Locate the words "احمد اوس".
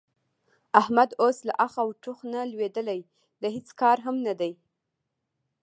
0.81-1.37